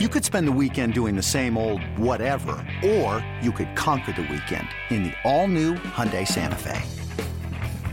[0.00, 4.22] You could spend the weekend doing the same old whatever, or you could conquer the
[4.22, 6.82] weekend in the all-new Hyundai Santa Fe.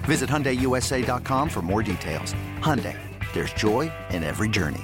[0.05, 2.33] Visit HyundaiUSA.com for more details.
[2.57, 2.97] Hyundai,
[3.33, 4.81] there's joy in every journey.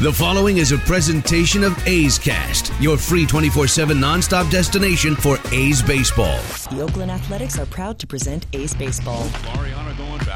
[0.00, 5.38] The following is a presentation of A's Cast, your free 24 7 nonstop destination for
[5.52, 6.40] A's baseball.
[6.68, 9.28] The Oakland Athletics are proud to present A's Baseball.
[9.44, 9.87] Mariano going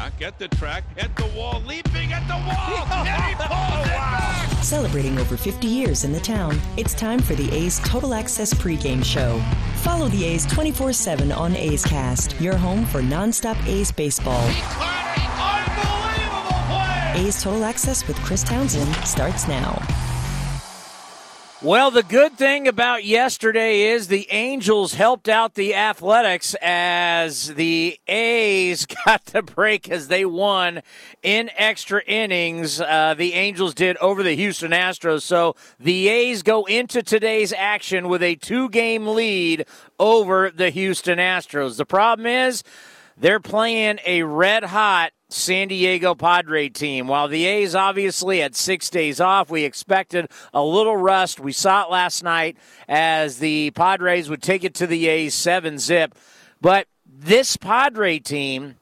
[0.02, 3.52] back at the track, at the wall, leaping at the wall, and he pulls it
[3.52, 4.64] oh, back.
[4.64, 9.04] Celebrating over 50 years in the town, it's time for the A's Total Access pregame
[9.04, 9.40] show.
[9.76, 14.44] Follow the A's 24 7 on A's Cast, your home for nonstop A's baseball.
[17.14, 19.80] A's Total Access with Chris Townsend starts now.
[21.64, 28.00] Well, the good thing about yesterday is the Angels helped out the Athletics as the
[28.08, 30.82] A's got the break as they won
[31.22, 32.80] in extra innings.
[32.80, 35.22] Uh, the Angels did over the Houston Astros.
[35.22, 39.64] So the A's go into today's action with a two game lead
[40.00, 41.76] over the Houston Astros.
[41.76, 42.64] The problem is
[43.16, 47.06] they're playing a red hot San Diego Padre team.
[47.06, 51.40] While the A's obviously had six days off, we expected a little rust.
[51.40, 52.56] We saw it last night
[52.88, 56.14] as the Padres would take it to the A's seven zip.
[56.60, 58.76] But this Padre team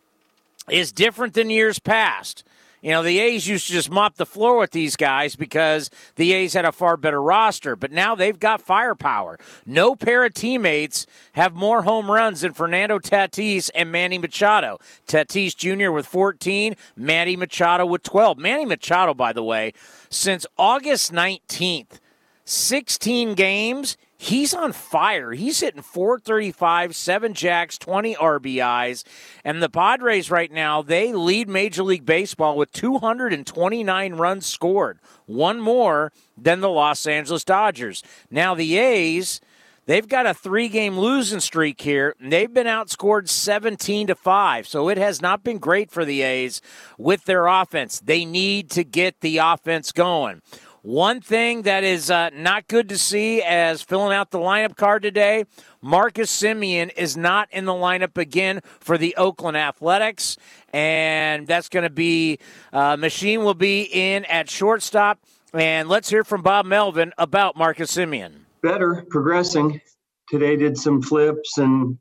[0.68, 2.44] is different than years past.
[2.82, 6.32] You know, the A's used to just mop the floor with these guys because the
[6.32, 9.38] A's had a far better roster, but now they've got firepower.
[9.66, 14.78] No pair of teammates have more home runs than Fernando Tatis and Manny Machado.
[15.06, 15.90] Tatis Jr.
[15.90, 18.38] with 14, Manny Machado with 12.
[18.38, 19.74] Manny Machado, by the way,
[20.08, 22.00] since August 19th,
[22.46, 25.32] 16 games, he's on fire.
[25.32, 29.02] He's hitting 435, 7 jacks, 20 RBIs.
[29.44, 35.58] And the Padres right now, they lead Major League Baseball with 229 runs scored, one
[35.58, 38.02] more than the Los Angeles Dodgers.
[38.30, 39.40] Now the A's
[39.86, 42.14] They've got a three-game losing streak here.
[42.20, 44.68] They've been outscored 17 to 5.
[44.68, 46.62] So it has not been great for the A's
[46.96, 47.98] with their offense.
[47.98, 50.42] They need to get the offense going.
[50.82, 55.02] One thing that is uh, not good to see as filling out the lineup card
[55.02, 55.44] today,
[55.82, 60.38] Marcus Semien is not in the lineup again for the Oakland Athletics.
[60.72, 62.38] And that's going to be,
[62.72, 65.20] uh, Machín will be in at shortstop.
[65.52, 68.32] And let's hear from Bob Melvin about Marcus Semien.
[68.62, 69.82] better, progressing.
[70.30, 71.98] Today did some flips and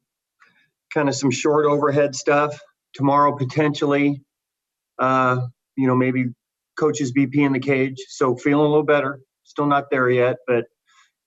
[0.94, 2.58] kind of some short overhead stuff.
[2.94, 4.22] Tomorrow potentially,
[5.00, 6.28] uh, you know, maybe
[6.80, 7.98] coaches BP in the cage.
[8.10, 9.20] So feeling a little better.
[9.44, 10.66] Still not there yet, but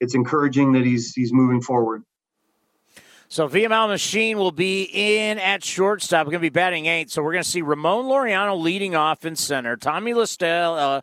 [0.01, 2.03] it's encouraging that he's he's moving forward.
[3.33, 6.27] So Vimael Machín will be in at shortstop.
[6.27, 7.11] We're going to be batting eight.
[7.11, 9.75] So we're going to see Ramon Laureano leading off in center.
[9.75, 11.01] Tommy La Stella uh,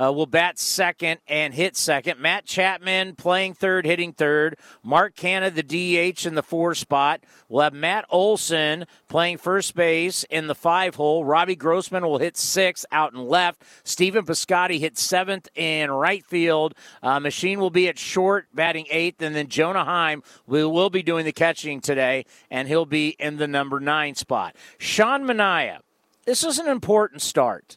[0.00, 2.20] uh, will bat second and hit second.
[2.20, 4.58] Matt Chapman playing third, hitting third.
[4.82, 7.22] Mark Canha, the DH in the four spot.
[7.48, 11.24] We'll have Matt Olson playing first base in the five hole.
[11.24, 13.62] Robbie Grossman will hit sixth out and left.
[13.84, 16.74] Stephen Piscotty hits seventh in right field.
[17.02, 19.22] Uh, Machín will be at short, batting eighth.
[19.22, 23.36] And then Jonah Heim will, will be doing the catching today, and he'll be in
[23.36, 24.56] the number nine spot.
[24.78, 25.80] Sean Manaea.
[26.24, 27.76] This is an important start.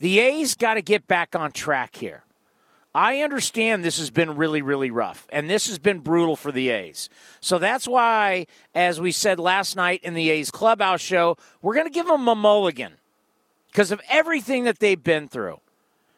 [0.00, 2.24] The A's got to get back on track here.
[2.94, 6.70] I understand this has been really, really rough, and this has been brutal for the
[6.70, 7.08] A's.
[7.40, 11.86] So that's why, as we said last night in the A's clubhouse show, we're going
[11.86, 12.94] to give them a mulligan
[13.70, 15.60] because of everything that they've been through.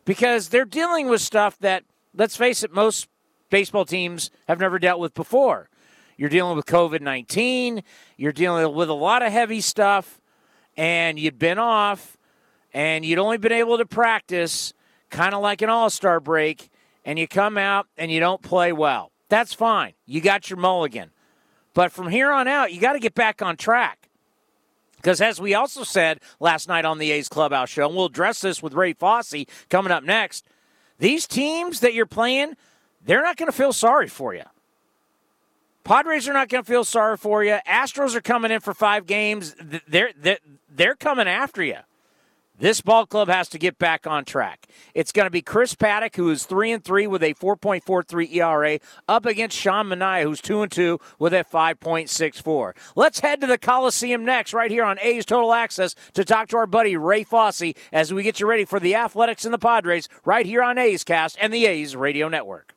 [0.06, 3.06] Because they're dealing with stuff that, let's face it, most
[3.50, 5.68] baseball teams have never dealt with before.
[6.22, 7.82] You're dealing with COVID 19,
[8.16, 10.20] you're dealing with a lot of heavy stuff,
[10.76, 12.16] and you've been off
[12.72, 14.72] and you'd only been able to practice
[15.10, 16.70] kind of like an all star break,
[17.04, 19.10] and you come out and you don't play well.
[19.30, 19.94] That's fine.
[20.06, 21.10] You got your mulligan.
[21.74, 24.08] But from here on out, you got to get back on track.
[24.98, 28.42] Because as we also said last night on the A's Clubhouse show, and we'll address
[28.42, 30.46] this with Ray Fosse coming up next,
[31.00, 32.54] these teams that you're playing,
[33.04, 34.44] they're not going to feel sorry for you.
[35.84, 37.58] Padres are not going to feel sorry for you.
[37.66, 39.54] Astros are coming in for five games.
[39.88, 40.38] They're, they're,
[40.68, 41.78] they're coming after you.
[42.58, 44.68] This ball club has to get back on track.
[44.94, 48.78] It's going to be Chris Paddack, who is three and three with a 4.43 ERA,
[49.08, 52.74] up against Sean Manaea, who's two and two with a 5.64.
[52.94, 56.56] Let's head to the Coliseum next, right here on A's Total Access, to talk to
[56.58, 60.08] our buddy Ray Fosse as we get you ready for the Athletics and the Padres,
[60.24, 62.76] right here on A's Cast and the A's Radio Network.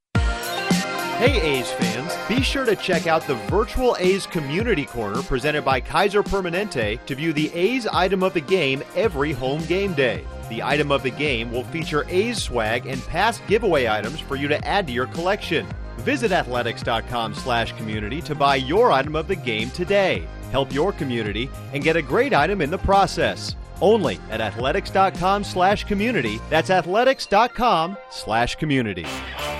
[1.21, 5.79] Hey A's fans, be sure to check out the virtual A's Community Corner presented by
[5.79, 10.25] Kaiser Permanente to view the A's item of the game every home game day.
[10.49, 14.47] The item of the game will feature A's swag and past giveaway items for you
[14.47, 15.67] to add to your collection.
[15.97, 20.27] Visit athletics.com slash community to buy your item of the game today.
[20.51, 23.55] Help your community and get a great item in the process.
[23.79, 26.39] Only at athletics.com slash community.
[26.49, 29.05] That's athletics.com slash community.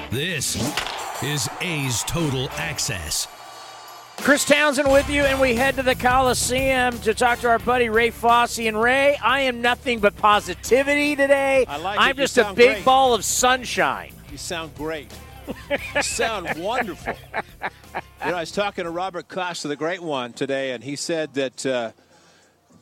[0.10, 0.56] This
[1.24, 3.28] is A's Total Access.
[4.18, 7.90] Chris Townsend with you, and we head to the Coliseum to talk to our buddy
[7.90, 8.60] Ray Fosse.
[8.60, 11.66] And Ray, I am nothing but positivity today.
[11.68, 12.18] I like I'm it.
[12.18, 12.86] Just a big great.
[12.86, 14.14] ball of sunshine.
[14.32, 15.12] You sound great.
[15.96, 17.16] you sound wonderful.
[17.34, 21.34] You know, I was talking to Robert Costa, the great one, today, and he said
[21.36, 21.92] that uh,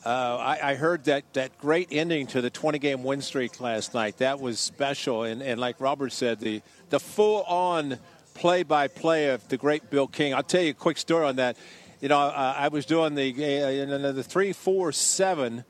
[0.05, 3.93] uh, I, I heard that, that great ending to the 20 game win streak last
[3.93, 4.17] night.
[4.17, 5.23] That was special.
[5.23, 7.97] And, and like Robert said, the, the full on
[8.39, 10.33] play by play of the great Bill King.
[10.33, 11.57] I'll tell you a quick story on that.
[11.99, 15.65] You know, uh, I was doing the, uh, the three, four, seven,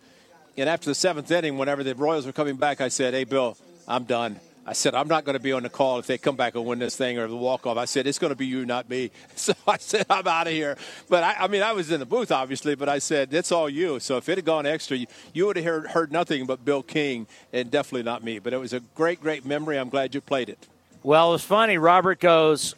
[0.55, 3.57] and after the seventh inning, whenever the Royals were coming back, I said, Hey, Bill,
[3.87, 4.39] I'm done.
[4.67, 6.63] I said, I'm not going to be on the call if they come back and
[6.63, 7.77] win this thing or the walk off.
[7.77, 9.09] I said, it's going to be you, not me.
[9.35, 10.77] So I said, I'm out of here.
[11.07, 13.67] But I, I mean, I was in the booth, obviously, but I said, it's all
[13.67, 13.99] you.
[13.99, 16.83] So if it had gone extra, you, you would have heard, heard nothing but Bill
[16.83, 18.37] King and definitely not me.
[18.37, 19.79] But it was a great, great memory.
[19.79, 20.67] I'm glad you played it.
[21.03, 21.77] Well, it's funny.
[21.77, 22.75] Robert goes,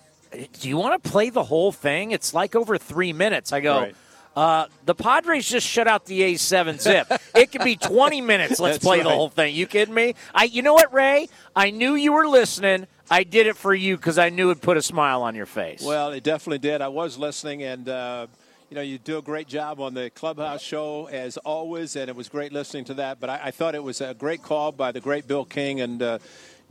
[0.60, 2.12] Do you want to play the whole thing?
[2.12, 3.52] It's like over three minutes.
[3.52, 3.96] I go, Right.
[4.36, 7.12] uh, the Padres just shut out the A seven zip.
[7.36, 8.60] it could be twenty minutes.
[8.60, 9.56] Let's That's play the whole thing.
[9.56, 10.16] You kidding me?
[10.34, 11.30] I, you know what, Ray?
[11.56, 12.88] I knew you were listening.
[13.10, 15.82] I did it for you because I knew it'd put a smile on your face.
[15.84, 16.80] Well, it definitely did.
[16.82, 18.28] I was listening, and uh,
[18.70, 22.16] you know, you do a great job on the clubhouse show as always, and it
[22.16, 23.20] was great listening to that.
[23.20, 26.02] But I, I thought it was a great call by the great Bill King, and
[26.02, 26.20] uh,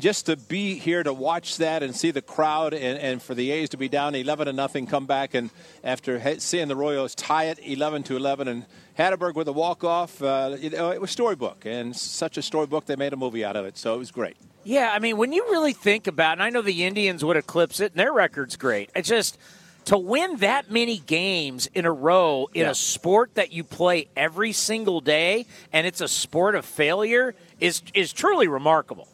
[0.00, 3.50] just to be here to watch that and see the crowd, and, and for the
[3.50, 5.50] A's to be down eleven to nothing, come back, and
[5.84, 8.66] after seeing the Royals tie it eleven to eleven, and
[8.98, 12.96] Hatteberg with a walk off, uh, know, it was storybook, and such a storybook they
[12.96, 14.36] made a movie out of it, so it was great.
[14.64, 17.36] Yeah, I mean, when you really think about it, and I know the Indians would
[17.36, 18.90] eclipse it, and their record's great.
[18.94, 19.38] It's just
[19.86, 22.70] to win that many games in a row in Yeah.
[22.70, 27.80] a sport that you play every single day, and it's a sport of failure, is
[27.94, 29.08] is truly remarkable.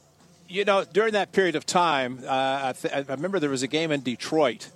[0.48, 3.68] You know, during that period of time, uh, I, th- I remember there was a
[3.68, 4.70] game in Detroit,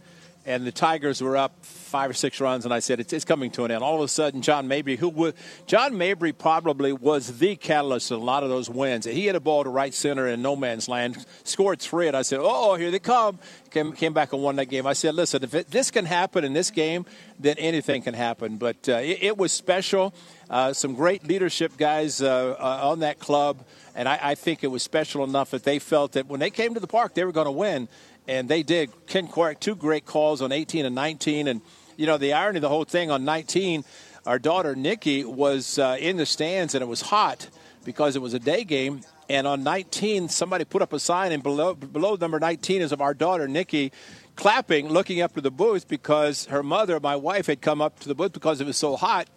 [0.47, 3.51] and the Tigers were up five or six runs, and I said, "It's, it's coming
[3.53, 5.35] to an end." All of a sudden, John Mabry, who would,
[5.67, 9.05] John Mabry probably was the catalyst of a lot of those wins.
[9.05, 12.23] He hit a ball to right center in no man's land, scored three, and I
[12.23, 13.39] said, "Oh, here they come!"
[13.71, 14.87] Came, came back and won that game.
[14.87, 17.05] I said, "Listen, if it, this can happen in this game,
[17.39, 20.15] then anything can happen." But uh, it, it was special.
[20.49, 23.65] Uh, some great leadership guys uh, uh, on that club.
[23.95, 26.75] And I, I think it was special enough that they felt that when they came
[26.75, 27.89] to the park, they were going to win.
[28.29, 28.91] And they did.
[29.07, 31.49] Ken Korach, two great calls on 18 and 19.
[31.49, 31.61] And,
[31.97, 33.85] you know, the irony of the whole thing on 19,
[34.27, 37.49] our daughter Nikki was uh, in the stands and it was hot
[37.85, 39.01] because it was a day game.
[39.29, 43.01] And on 19, somebody put up a sign, and below, below number 19 is of
[43.01, 43.93] our daughter Nikki
[44.35, 48.09] clapping, looking up to the booth because her mother, my wife, had come up to
[48.09, 49.29] the booth because it was so hot.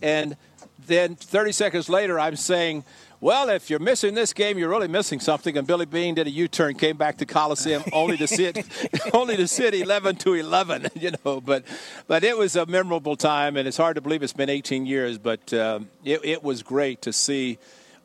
[0.00, 0.36] And
[0.86, 2.84] then 30 seconds later, I'm saying,
[3.22, 5.56] well, if you're missing this game, you're really missing something.
[5.56, 8.66] And Billy Beane did a U-turn, came back to Coliseum, only to sit,
[9.14, 10.88] only to sit 11 to 11.
[11.02, 11.64] You know, but
[12.06, 15.18] but it was a memorable time, and it's hard to believe it's been 18 years.
[15.18, 17.58] But um, it, it was great to see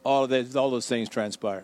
[0.04, 1.64] all of the, all those things transpire.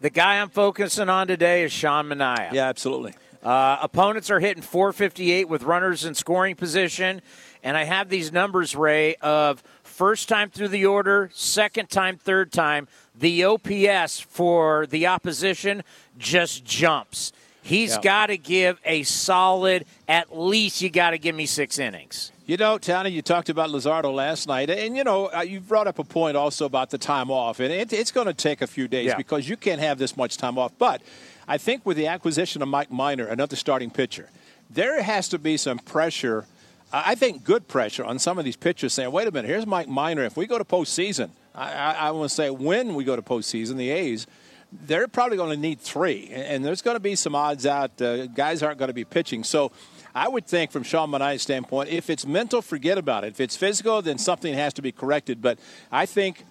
[0.00, 2.52] The guy I'm focusing on today is Sean Manaea.
[2.52, 3.14] Yeah, absolutely.
[3.42, 7.22] Uh, opponents are hitting 458 with runners in scoring position,
[7.62, 9.62] and I have these numbers, Ray, of
[9.98, 12.86] first time through the order, second time, third time.
[13.18, 15.82] The OPS for the opposition
[16.16, 17.32] just jumps.
[17.62, 18.00] He's Yeah.
[18.02, 22.30] got to give a solid, at least you got to give me six innings.
[22.46, 25.88] You know, Tony, you talked about Luzardo last night, and you know, uh, you brought
[25.88, 28.68] up a point also about the time off, and it, it's going to take a
[28.68, 29.16] few days Yeah.
[29.16, 30.70] because you can't have this much time off.
[30.78, 31.02] But
[31.48, 34.30] I think with the acquisition of Mike Minor, another starting pitcher,
[34.70, 36.46] there has to be some pressure.
[36.92, 39.88] I think good pressure on some of these pitchers saying, "Wait a minute, here's Mike
[39.88, 40.24] Minor.
[40.24, 43.22] If we go to postseason, I, I, I want to say when we go to
[43.22, 44.26] postseason, the A's."
[44.70, 48.02] They're probably going to need three, and and there's going to be some odds out.
[48.02, 49.72] Uh, guys aren't going to be pitching, so
[50.14, 53.28] I would think, from Sean Manaea's standpoint, if it's mental, forget about it.
[53.28, 55.40] If it's physical, then something has to be corrected.
[55.40, 55.58] But
[55.92, 56.44] I think,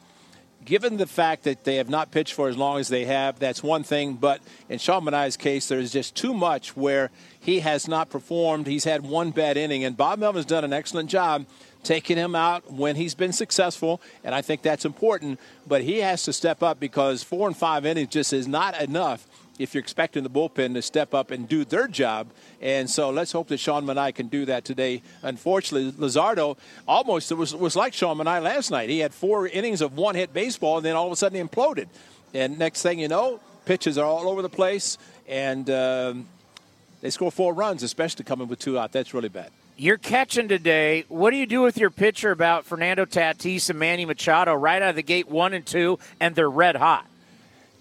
[0.67, 3.63] given the fact that they have not pitched for as long as they have, that's
[3.63, 4.15] one thing.
[4.15, 7.09] But in Sean Manaea's case, there's just too much where
[7.39, 8.67] he has not performed.
[8.67, 11.45] He's had one bad inning, and Bob Melvin's done an excellent job
[11.83, 15.39] taking him out when he's been successful, and I think that's important.
[15.65, 19.25] But he has to step up because four and five innings just is not enough
[19.58, 22.28] if you're expecting the bullpen to step up and do their job.
[22.62, 25.02] And so let's hope that Sean Manaea can do that today.
[25.24, 28.90] Unfortunately, Luzardo almost was was like Sean Manaea last night.
[28.90, 31.44] He had four innings of one hit baseball, and then all of a sudden he
[31.44, 31.88] imploded.
[32.34, 34.98] And next thing you know, pitches are all over the place,
[35.28, 36.28] and um,
[37.02, 38.92] they score four runs, especially coming with two out.
[38.92, 39.52] That's really bad.
[39.80, 41.06] You're catching today.
[41.08, 44.90] What do you do with your pitcher about Fernando Tatis and Manny Machado right out
[44.90, 47.06] of the gate, one and two, and they're red hot?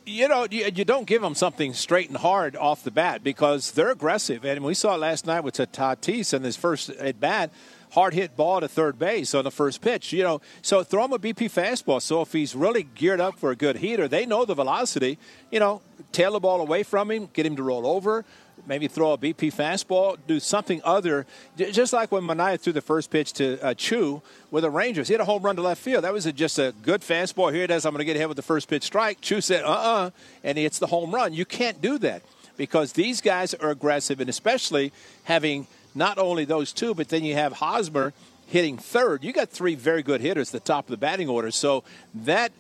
[0.07, 3.73] You know, you, you don't give them something straight and hard off the bat because
[3.73, 4.45] they're aggressive.
[4.45, 7.53] And we saw last night with Tatis in his first at bat,
[7.91, 10.13] hard hit ball to third base on the first pitch.
[10.13, 12.01] You know, so throw him a BP fastball.
[12.01, 15.19] So if he's really geared up for a good heater, they know the velocity.
[15.51, 15.83] You know,
[16.13, 18.25] tail the ball away from him, get him to roll over.
[18.67, 21.27] Maybe throw a BP fastball, do something other.
[21.57, 25.09] Just like when Manaea threw the first pitch to uh, Choo with the Rangers.
[25.09, 26.05] He had a home run to left field.
[26.05, 27.53] That was a, just a good fastball.
[27.53, 27.85] Here it is.
[27.85, 29.21] I'm going to get ahead with the first pitch strike.
[29.21, 30.11] Choo said, uh uh
[30.43, 31.33] and it's the home run.
[31.33, 32.23] You can't do that
[32.57, 34.93] because these guys are aggressive, and especially
[35.25, 38.13] having not only those two, but then you have Hosmer
[38.47, 39.25] hitting third.
[39.25, 41.51] You got three very good hitters at the top of the batting order.
[41.51, 41.85] So
[42.15, 42.53] that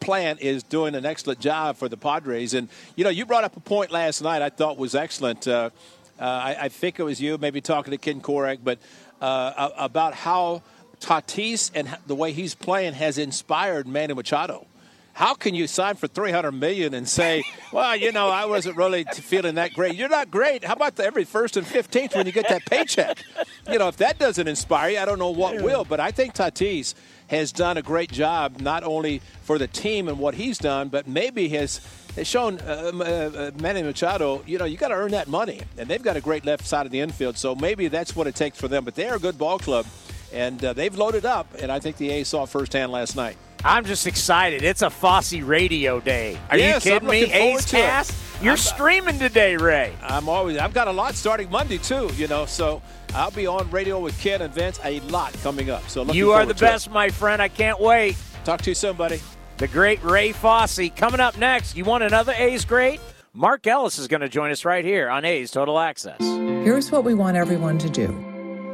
[0.00, 2.54] plan is doing an excellent job for the Padres.
[2.54, 5.46] And, you know, you brought up a point last night I thought was excellent.
[5.46, 5.70] Uh,
[6.18, 8.78] uh, I, I think it was you, maybe talking to Ken Korach, but
[9.20, 10.62] uh, about how
[11.00, 14.66] Tatis and the way he's playing has inspired Manny Machado.
[15.12, 19.04] How can you sign for 300 million and say, "Well, you know, I wasn't really
[19.04, 20.64] feeling that great." You're not great.
[20.64, 23.22] How about the every first and 15th when you get that paycheck?
[23.70, 25.84] You know, if that doesn't inspire you, I don't know what will.
[25.84, 26.94] But I think Tatis
[27.30, 31.06] has done a great job not only for the team and what he's done, but
[31.06, 31.80] maybe has
[32.24, 35.88] shown uh, uh, uh, Manny Machado, you know, you got to earn that money, and
[35.88, 38.58] they've got a great left side of the infield, so maybe that's what it takes
[38.58, 38.84] for them.
[38.84, 39.86] But they're a good ball club,
[40.32, 43.36] and uh, they've loaded up, and I think the A's saw firsthand last night.
[43.64, 44.62] I'm just excited.
[44.62, 46.38] It's a Fosse radio day.
[46.50, 47.20] Are Yes, you I'm kidding me?
[47.22, 47.80] looking forward A's to it.
[47.80, 48.14] cast.
[48.42, 49.92] You're I'm- streaming today, Ray.
[50.02, 52.80] I'm always I've got a lot starting Monday too, you know, so
[53.14, 54.80] I'll be on radio with Ken and Vince.
[54.82, 55.86] A lot coming up.
[55.90, 56.68] So You are the forward to it.
[56.68, 57.42] best, my friend.
[57.42, 58.16] I can't wait.
[58.44, 59.20] Talk to you soon, buddy.
[59.58, 61.76] The great Ray Fosse coming up next.
[61.76, 62.98] You want another A's great?
[63.34, 66.18] Mark Ellis is going to join us right here on A's Total Access.
[66.20, 68.26] Here's what we want everyone to do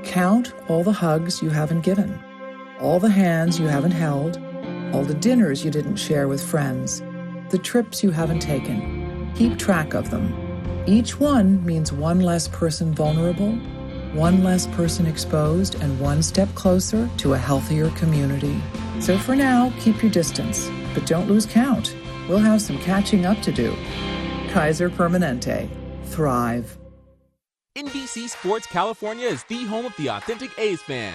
[0.04, 2.16] count all the hugs you haven't given,
[2.80, 4.38] all the hands you haven't held,
[4.92, 7.02] all the dinners you didn't share with friends,
[7.50, 9.32] the trips you haven't taken.
[9.34, 10.34] Keep track of them.
[10.86, 13.52] Each one means one less person vulnerable,
[14.12, 18.60] one less person exposed, and one step closer to a healthier community.
[19.00, 21.94] So for now, keep your distance, but don't lose count.
[22.28, 23.76] We'll have some catching up to do.
[24.50, 25.68] Kaiser Permanente.
[26.06, 26.78] Thrive.
[27.76, 31.14] NBC Sports California is the home of the authentic A's fan.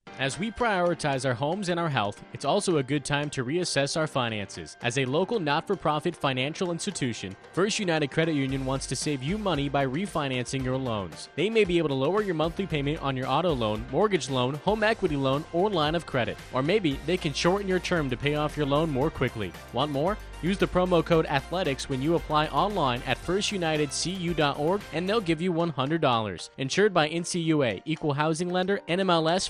[0.21, 3.97] As we prioritize our homes and our health, it's also a good time to reassess
[3.97, 4.77] our finances.
[4.83, 9.23] As a local not for profit financial institution, First United Credit Union wants to save
[9.23, 11.29] you money by refinancing your loans.
[11.35, 14.53] They may be able to lower your monthly payment on your auto loan, mortgage loan,
[14.63, 16.37] home equity loan, or line of credit.
[16.53, 19.51] Or maybe they can shorten your term to pay off your loan more quickly.
[19.73, 20.19] Want more?
[20.41, 25.53] Use the promo code ATHLETICS when you apply online at firstunitedcu.org and they'll give you
[25.53, 26.49] $100.
[26.57, 29.49] Insured by NCUA, Equal Housing Lender, NMLS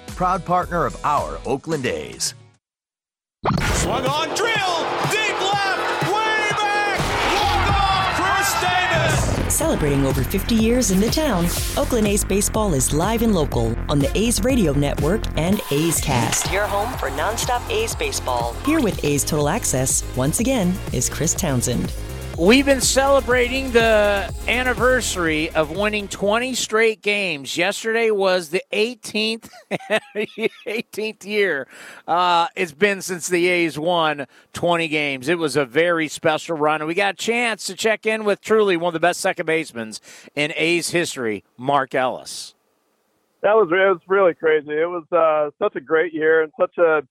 [0.11, 2.33] proud partner of our Oakland A's.
[3.73, 4.77] Swung on, drill,
[5.09, 6.99] deep left, way back,
[7.33, 9.53] walk off, Chris Davis.
[9.53, 11.45] Celebrating over 50 years in the town,
[11.77, 16.51] Oakland A's baseball is live and local on the A's Radio Network and A's Cast.
[16.51, 18.53] Your home for nonstop A's baseball.
[18.65, 21.91] Here with A's Total Access, once again, is Chris Townsend.
[22.37, 27.55] We've been celebrating the anniversary of winning 20 straight games.
[27.55, 29.49] Yesterday was the 18th
[30.65, 31.67] 18th year.
[32.07, 35.27] Uh, it's been since the A's won 20 games.
[35.27, 36.81] It was a very special run.
[36.81, 39.45] And we got a chance to check in with truly one of the best second
[39.45, 39.93] basemen
[40.33, 42.55] in A's history, Mark Ellis.
[43.43, 44.71] That was it was really crazy.
[44.71, 47.01] It was uh, such a great year and such a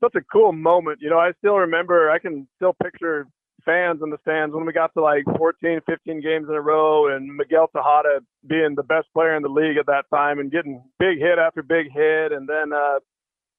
[0.00, 1.00] such a cool moment.
[1.02, 2.10] You know, I still remember.
[2.10, 3.26] I can still picture
[3.68, 7.14] fans in the stands when we got to like 14, 15 games in a row,
[7.14, 10.82] and Miguel Tejada being the best player in the league at that time and getting
[10.98, 12.98] big hit after big hit, and then uh,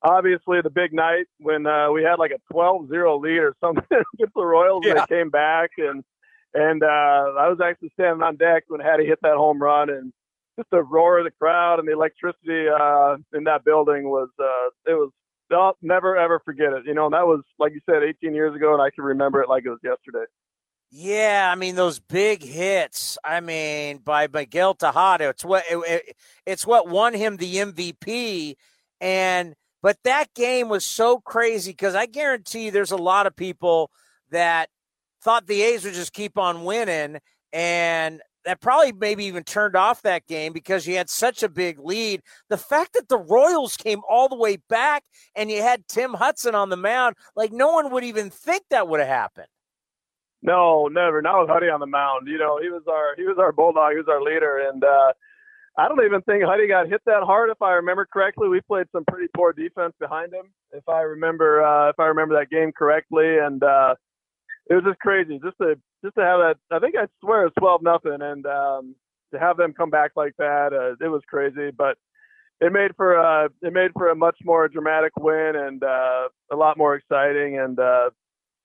[0.02, 3.84] obviously the big night when uh, we had like a 12-0 lead or something
[4.16, 4.92] against the Royals, Yeah.
[4.94, 6.04] and they came back, and
[6.56, 6.88] and uh,
[7.38, 10.12] I was actually standing on deck when Hattie hit that home run, and
[10.58, 14.92] just the roar of the crowd and the electricity uh, in that building was uh,
[14.92, 15.12] it was
[15.52, 16.86] I'll never ever forget it.
[16.86, 19.42] You know, and that was like you said, 18 years ago, and I can remember
[19.42, 20.26] it like it was yesterday.
[20.92, 23.18] Yeah, I mean those big hits.
[23.24, 26.16] I mean by Miguel Tejada, it's what it, it-
[26.46, 28.56] it's what won him the MVP.
[29.00, 33.92] And but that game was so crazy because I guarantee there's a lot of people
[34.32, 34.70] that
[35.24, 37.20] thought the A's would just keep on winning,
[37.54, 41.80] and that probably maybe even turned off that game because you had such a big
[41.80, 42.22] lead.
[42.50, 45.04] The fact that the Royals came all the way back
[45.36, 48.88] and you had Tim Hudson on the mound, like no one would even think that
[48.88, 49.48] would have happened.
[50.42, 51.22] No, never.
[51.22, 52.28] Not with Huddy on the mound.
[52.28, 53.92] You know, he was our he was our bulldog.
[53.92, 55.14] He was our leader, and uh,
[55.78, 57.50] I don't even think Huddy got hit that hard.
[57.50, 60.46] If I remember correctly, we played some pretty poor defense behind him.
[60.72, 63.96] If I remember, uh, if I remember that game correctly, and uh,
[64.70, 65.40] it was just crazy.
[65.44, 66.56] Just to just to have that.
[66.72, 68.96] I think I swear it's twelve nothing, and um,
[69.34, 71.72] to have them come back like that, uh, it was crazy.
[71.72, 71.98] But
[72.62, 76.56] it made for uh, it made for a much more dramatic win and uh, a
[76.56, 78.10] lot more exciting, and uh,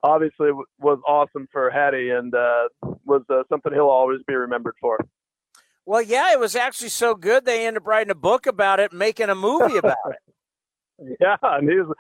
[0.02, 2.68] obviously w- was awesome for Hattie, and uh,
[3.04, 4.98] was uh, something he'll always be remembered for.
[5.86, 8.90] Well, yeah, it was actually so good they ended up writing a book about it,
[8.90, 10.16] and making a movie about it.
[11.20, 11.92] Yeah, and he was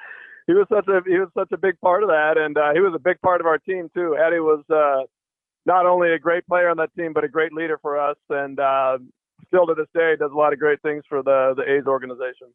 [0.46, 2.80] he was such a he was such a big part of that, and uh, he
[2.80, 4.16] was a big part of our team too.
[4.16, 5.06] Eddie was uh,
[5.66, 8.60] not only a great player on that team, but a great leader for us, and
[8.60, 8.98] uh,
[9.46, 12.48] still to this day does a lot of great things for the the A's organization.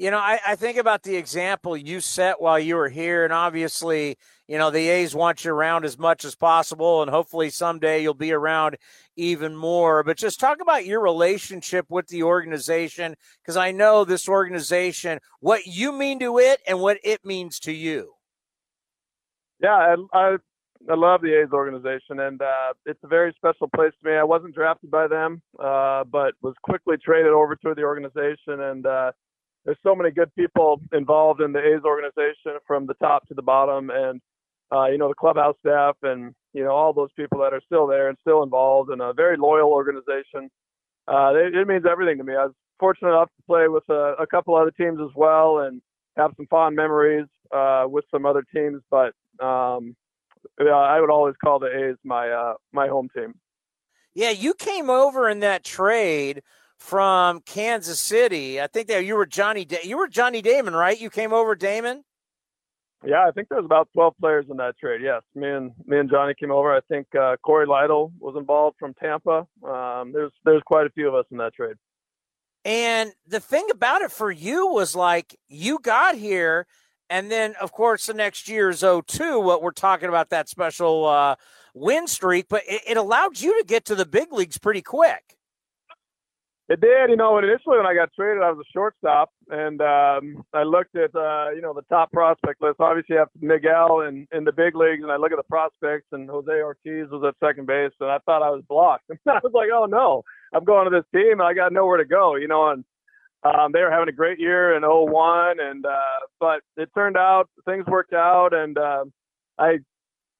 [0.00, 3.34] You know, I, I think about the example you set while you were here, and
[3.34, 4.16] obviously,
[4.48, 8.14] you know, the A's want you around as much as possible, and hopefully someday you'll
[8.14, 8.78] be around
[9.16, 10.02] even more.
[10.02, 15.66] But just talk about your relationship with the organization, because I know this organization, what
[15.66, 18.14] you mean to it and what it means to you.
[19.62, 20.36] Yeah, I, I
[20.88, 24.16] I love the A's organization, and uh, it's a very special place to me.
[24.16, 28.86] I wasn't drafted by them, uh, but was quickly traded over to the organization, and
[28.86, 29.12] uh,
[29.64, 33.42] there's so many good people involved in the A's organization from the top to the
[33.42, 34.20] bottom, and
[34.72, 37.86] uh, you know the clubhouse staff, and you know all those people that are still
[37.86, 40.50] there and still involved, and a very loyal organization.
[41.08, 42.34] Uh, it, it means everything to me.
[42.34, 45.82] I was fortunate enough to play with a, a couple other teams as well, and
[46.16, 49.12] have some fond memories uh, with some other teams, but
[49.44, 49.96] um,
[50.58, 53.34] I would always call the A's my uh, my home team.
[54.14, 56.42] Yeah, you came over in that trade
[56.80, 58.60] from Kansas City.
[58.60, 59.64] I think that you were Johnny.
[59.64, 60.98] Da- you were Johnny Damon, right?
[60.98, 62.04] You came over, Damon.
[63.06, 65.00] Yeah, I think there was about 12 players in that trade.
[65.02, 66.74] Yes, me and me and Johnny came over.
[66.74, 69.46] I think uh, Cory Lidle was involved from Tampa.
[69.62, 71.76] Um, there's there's quite a few of us in that trade.
[72.64, 76.66] And the thing about it for you was like you got here,
[77.08, 81.06] and then of course the next year is 02, what we're talking about that special
[81.06, 81.36] uh,
[81.72, 85.38] win streak, but it, it allowed you to get to the big leagues pretty quick.
[86.70, 87.36] It did, you know.
[87.36, 91.12] And Initially, when I got traded, I was a shortstop, and um, I looked at,
[91.16, 92.76] uh, you know, the top prospect list.
[92.78, 96.06] Obviously, you have Miguel in, in the big leagues, and I look at the prospects,
[96.12, 99.10] and Jose Ortiz was at second base, and I thought I was blocked.
[99.10, 100.22] I was like, oh no,
[100.54, 102.70] I'm going to this team, and I got nowhere to go, you know.
[102.70, 102.84] And
[103.42, 107.50] um, they were having a great year in 01, and uh, but it turned out
[107.66, 109.04] things worked out, and uh,
[109.58, 109.78] I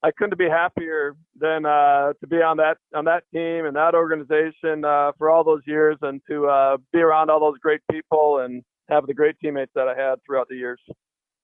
[0.03, 3.93] I couldn't be happier than uh, to be on that on that team and that
[3.93, 8.39] organization uh, for all those years, and to uh, be around all those great people
[8.39, 10.79] and have the great teammates that I had throughout the years.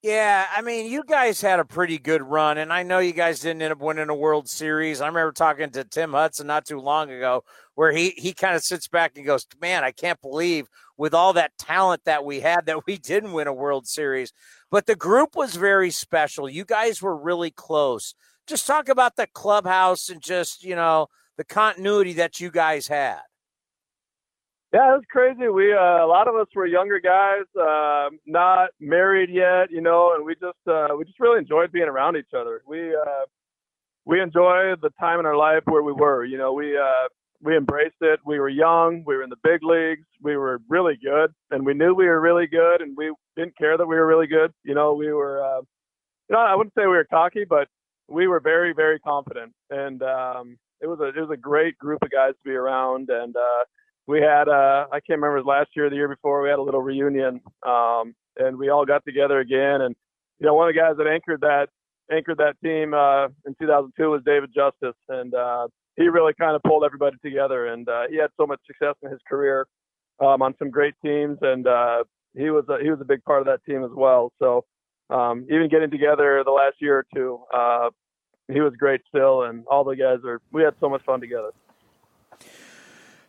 [0.04, 3.40] Yeah, I mean, you guys had a pretty good run, and I know you guys
[3.40, 5.02] didn't end up winning a World Series.
[5.02, 7.44] I remember talking to Tim Hudson not too long ago,
[7.76, 10.68] where he he kind of sits back and goes, "Man, I can't believe
[10.98, 14.34] with all that talent that we had that we didn't win a World Series."
[14.70, 16.48] But the group was very special.
[16.50, 18.14] You guys were really close
[18.48, 21.08] just talk about the clubhouse and just you know
[21.38, 23.22] the continuity that you guys had.
[24.74, 25.48] Yeah, it was crazy.
[25.48, 30.14] We uh, a lot of us were younger guys, uh, not married yet, you know,
[30.16, 32.62] and we just uh, we just really enjoyed being around each other.
[32.68, 33.26] We uh,
[34.06, 36.26] we enjoyed the time in our life where we were.
[36.26, 37.08] You know, we uh,
[37.42, 38.20] we embraced it.
[38.26, 39.04] We were young.
[39.06, 40.06] We were in the big leagues.
[40.22, 43.78] We were really good, and we knew we were really good, and we didn't care
[43.78, 44.52] that we were really good.
[44.64, 45.44] You know, we were.
[45.44, 45.62] Uh,
[46.30, 47.70] you know, I wouldn't say we were cocky, but
[48.08, 52.00] we were very very confident, and um, it was a it was a great group
[52.04, 53.64] of guys to be around, and uh,
[54.08, 56.62] we had uh, I can't remember last year or the year before we had a
[56.62, 59.96] little reunion, um, and we all got together again, and
[60.40, 61.68] you know one of the guys that anchored that
[62.12, 65.68] anchored that team uh, in 2002 was David Justice, and uh,
[65.98, 69.12] he really kind of pulled everybody together, and uh, he had so much success in
[69.12, 69.68] his career
[70.20, 72.04] um, on some great teams, and uh,
[72.36, 74.32] he was a, he was a big part of that team as well.
[74.40, 74.64] So
[75.10, 77.90] um, even getting together the last year or two, uh,
[78.52, 80.42] he was great still, and all the guys are.
[80.52, 81.52] We had so much fun together.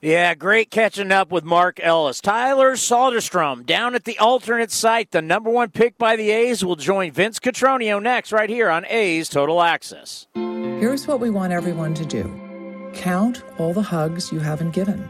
[0.00, 2.20] Yeah, great catching up with Mark Ellis.
[2.20, 6.76] Tyler Soderstrom down at the alternate site, the number one pick by the A's, will
[6.76, 10.28] join Vince Cotroneo next, right here on A's Total Access.
[10.34, 15.08] Here's what we want everyone to do count all the hugs you haven't given,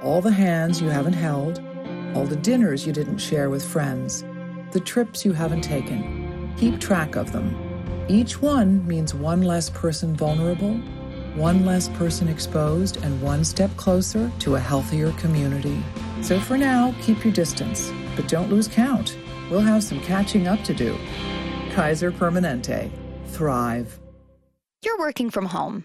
[0.00, 1.60] all the hands you haven't held,
[2.14, 4.22] all the dinners you didn't share with friends
[4.72, 6.52] the trips you haven't taken.
[6.56, 7.56] Keep track of them.
[8.08, 10.74] Each one means one less person vulnerable,
[11.34, 15.82] one less person exposed, and one step closer to a healthier community.
[16.22, 19.16] So for now, keep your distance, but don't lose count.
[19.50, 20.96] We'll have some catching up to do.
[21.70, 22.90] Kaiser Permanente.
[23.26, 23.98] Thrive.
[24.82, 25.84] You're working from home.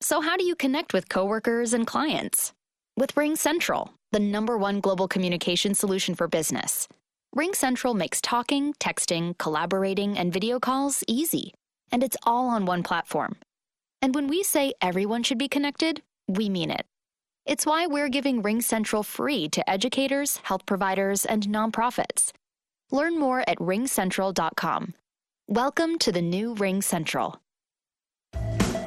[0.00, 2.52] So how do you connect with coworkers and clients?
[2.96, 6.88] With RingCentral, the number one global communication solution for business.
[7.36, 11.52] RingCentral makes talking, texting, collaborating, and video calls easy,
[11.92, 13.36] and it's all on one platform.
[14.00, 16.86] And when we say everyone should be connected, we mean it.
[17.44, 22.32] It's why we're giving RingCentral free to educators, health providers, and nonprofits.
[22.90, 24.94] Learn more at ringcentral.com.
[25.46, 27.36] Welcome to the new RingCentral.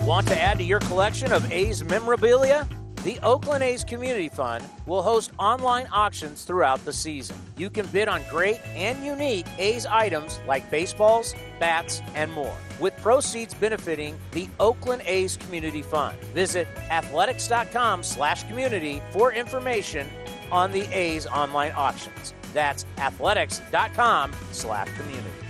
[0.01, 2.67] Want to add to your collection of A's memorabilia?
[3.09, 7.35] The Oakland A's Community Fund will host online auctions throughout the season.
[7.57, 12.95] You can bid on great and unique A's items like baseballs, bats, and more, with
[12.97, 16.19] proceeds benefiting the Oakland A's Community Fund.
[16.35, 20.07] Visit athletics.com/community for information
[20.51, 22.35] on the A's online auctions.
[22.53, 25.48] That's athletics.com/community.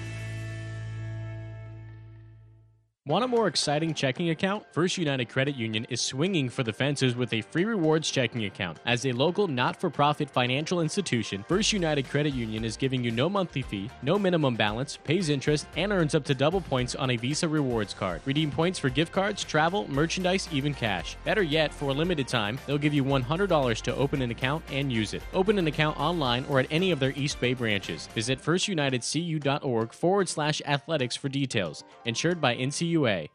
[3.09, 4.63] Want a more exciting checking account?
[4.71, 8.77] First United Credit Union is swinging for the fences with a free rewards checking account.
[8.85, 13.09] As a local not for profit financial institution, First United Credit Union is giving you
[13.09, 17.09] no monthly fee, no minimum balance, pays interest, and earns up to double points on
[17.09, 18.21] a Visa rewards card.
[18.25, 21.17] Redeem points for gift cards, travel, merchandise, even cash.
[21.25, 24.93] Better yet, for a limited time, they'll give you $100 to open an account and
[24.93, 25.23] use it.
[25.33, 28.05] Open an account online or at any of their East Bay branches.
[28.13, 31.83] Visit firstunitedcu.org forward slash athletics for details.
[32.05, 32.53] Insured by
[32.99, 33.29] NCUA.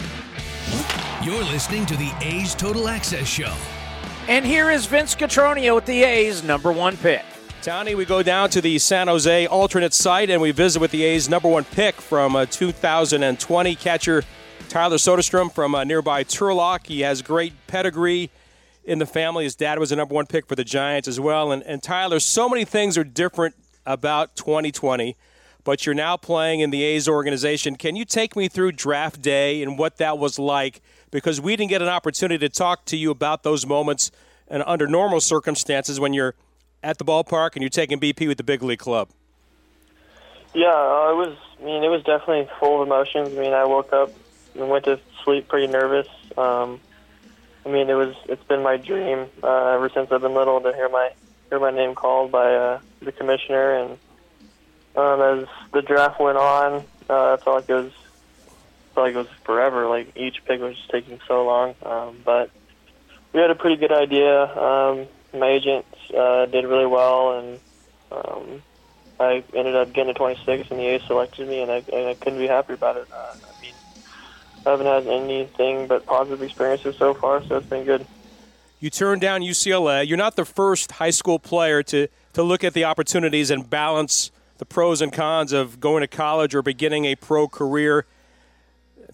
[1.24, 3.52] You're listening to the A's Total Access Show.
[4.28, 7.22] And here is Vince Cotroneo with the A's number one pick.
[7.62, 11.02] Tony, we go down to the San Jose alternate site and we visit with the
[11.02, 14.22] A's number one pick from uh, 2020 catcher
[14.68, 16.86] Tyler Soderstrom from uh, nearby Turlock.
[16.86, 18.30] He has great pedigree
[18.84, 19.44] in the family.
[19.44, 21.52] His dad was a number one pick for the Giants as well.
[21.52, 23.54] And, and Tyler, so many things are different
[23.86, 25.16] about 2020
[25.64, 27.76] but you're now playing in the A's organization.
[27.76, 30.80] Can you take me through draft day and what that was like?
[31.10, 34.10] Because we didn't get an opportunity to talk to you about those moments
[34.48, 36.34] and under normal circumstances when you're
[36.84, 39.08] at the ballpark, and you're taking BP with the big league club.
[40.52, 41.36] Yeah, uh, it was.
[41.60, 43.30] I mean, it was definitely full of emotions.
[43.36, 44.12] I mean, I woke up
[44.54, 46.06] and went to sleep pretty nervous.
[46.36, 46.78] Um,
[47.64, 48.14] I mean, it was.
[48.28, 51.10] It's been my dream uh, ever since I've been little to hear my
[51.48, 53.74] hear my name called by uh, the commissioner.
[53.76, 53.98] And
[54.96, 57.92] um, as the draft went on, uh, I felt like it was
[58.94, 59.88] felt like it was forever.
[59.88, 61.74] Like each pick was just taking so long.
[61.82, 62.50] Um, but
[63.32, 64.44] we had a pretty good idea.
[64.44, 65.84] Um, my agent
[66.16, 67.60] uh, did really well, and
[68.12, 68.62] um,
[69.18, 72.14] I ended up getting a 26, and the A's selected me, and I, and I
[72.14, 73.08] couldn't be happier about it.
[73.12, 73.74] Uh, I mean,
[74.64, 78.06] I haven't had anything but positive experiences so far, so it's been good.
[78.78, 80.06] You turned down UCLA.
[80.06, 84.30] You're not the first high school player to, to look at the opportunities and balance
[84.58, 88.06] the pros and cons of going to college or beginning a pro career.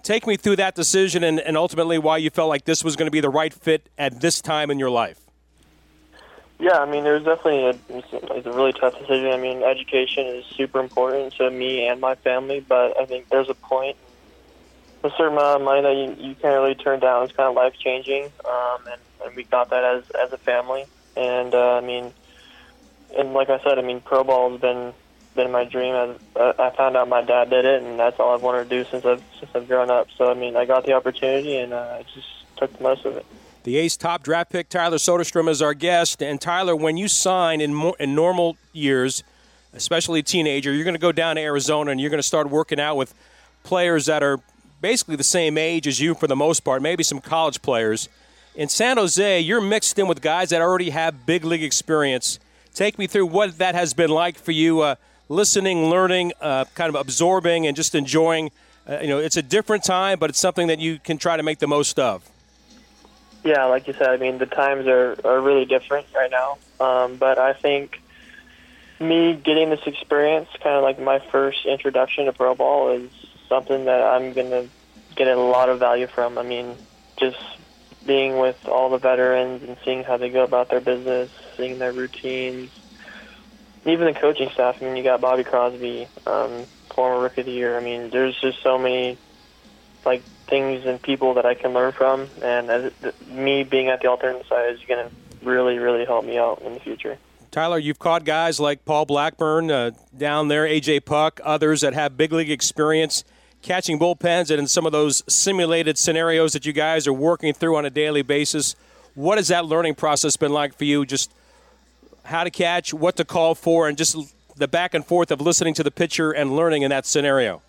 [0.03, 3.07] Take me through that decision and, and ultimately why you felt like this was going
[3.07, 5.20] to be the right fit at this time in your life.
[6.59, 7.79] Yeah, I mean, there's definitely a,
[8.37, 9.29] it's a really tough decision.
[9.33, 13.48] I mean, education is super important to me and my family, but I think there's
[13.48, 13.96] a point,
[15.03, 17.24] a certain amount of money that you, you can't really turn down.
[17.24, 20.85] It's kind of life changing, um, and, and we got that as as a family.
[21.16, 22.12] And uh, I mean,
[23.16, 24.92] and like I said, I mean, pro ball has been
[25.42, 25.94] been my dream.
[26.37, 28.90] I, I found out my dad did it, and that's all I've wanted to do
[28.90, 30.09] since I've since I've grown up.
[30.16, 33.16] So I mean, I got the opportunity, and uh, I just took the most of
[33.16, 33.24] it.
[33.62, 36.22] The A's top draft pick, Tyler Soderstrom, is our guest.
[36.22, 39.22] And Tyler, when you sign in, more, in normal years,
[39.74, 42.48] especially a teenager, you're going to go down to Arizona and you're going to start
[42.48, 43.12] working out with
[43.62, 44.40] players that are
[44.81, 48.09] basically the same age as you for the most part, maybe some college players.
[48.55, 52.38] In San Jose, you're mixed in with guys that already have big league experience.
[52.74, 54.94] Take me through what that has been like for you, uh,
[55.31, 58.51] listening, learning, uh, kind of absorbing, and just enjoying.
[58.87, 61.43] Uh, you know, it's a different time, but it's something that you can try to
[61.43, 62.29] make the most of.
[63.43, 66.59] Yeah, like you said, I mean the times are are really different right now.
[66.79, 68.03] Um, but I think
[68.99, 73.11] me getting this experience, kind of like my first introduction to pro ball, is
[73.49, 74.66] something that I'm gonna
[75.16, 76.37] get a lot of value from.
[76.37, 76.77] I mean,
[77.16, 77.38] just
[78.05, 81.93] being with all the veterans and seeing how they go about their business, seeing their
[81.93, 82.71] routines,
[83.85, 84.81] even the coaching staff.
[84.81, 86.64] I mean, you got Bobby Crosby, um,
[86.95, 87.79] former Rookie of the Year.
[87.79, 89.16] I mean, there's just so many
[90.05, 92.93] like things and people that I can learn from, and as
[93.29, 95.14] me being at the alternate side is going to
[95.47, 97.19] really, really help me out in the future.
[97.51, 102.16] Tyler, you've caught guys like Paul Blackburn uh, down there, AJ Puk, others that have
[102.16, 103.25] big league experience
[103.62, 107.77] catching bullpens and in some of those simulated scenarios that you guys are working through
[107.77, 108.75] on a daily basis.
[109.14, 111.05] What has that learning process been like for you?
[111.05, 111.33] Just
[112.24, 114.16] how to catch, what to call for, and just
[114.56, 117.62] the back and forth of listening to the pitcher and learning in that scenario.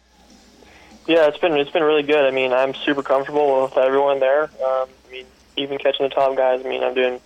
[1.07, 2.25] Yeah, it's been it's been really good.
[2.25, 4.43] I mean, I'm super comfortable with everyone there.
[4.43, 5.25] Um, I mean,
[5.57, 6.63] even catching the top guys.
[6.63, 7.19] I mean, I'm doing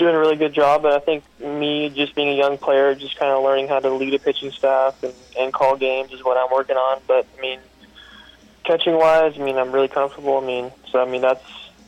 [0.00, 0.82] doing a really good job.
[0.82, 3.90] But I think me just being a young player, just kind of learning how to
[3.90, 7.00] lead a pitching staff and, and call games is what I'm working on.
[7.06, 7.60] But I mean,
[8.64, 10.38] catching wise, I mean, I'm really comfortable.
[10.38, 11.44] I mean, so I mean that's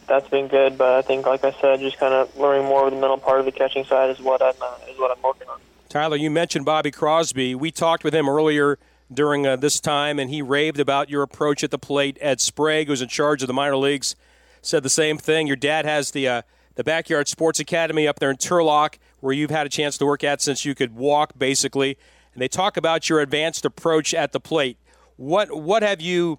[0.07, 0.79] that's been good.
[0.79, 3.41] But I think, like I said, just kind of learning more of the mental part
[3.41, 5.61] of the catching side is what I'm uh, is what I'm working on.
[5.89, 7.55] Tyler, you mentioned Bobby Crosby.
[7.55, 8.79] We talked with him earlier
[9.13, 12.17] during uh, this time, and he raved about your approach at the plate.
[12.21, 14.17] Ed Sprague, who's in charge of the minor leagues,
[14.63, 15.47] said the same thing.
[15.47, 16.43] Your dad has the uh,
[16.75, 20.25] the backyard sports academy up there in Turlock, where you've had a chance to work
[20.25, 21.99] at since you could walk, basically.
[22.33, 24.79] And they talk about your advanced approach at the plate.
[25.17, 26.39] What what have you